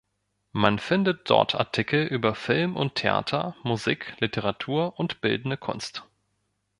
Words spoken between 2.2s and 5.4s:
Film und Theater, Musik, Literatur und